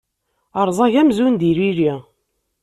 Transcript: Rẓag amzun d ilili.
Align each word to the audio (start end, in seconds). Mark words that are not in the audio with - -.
Rẓag 0.67 0.93
amzun 1.01 1.33
d 1.39 1.41
ilili. 1.49 1.93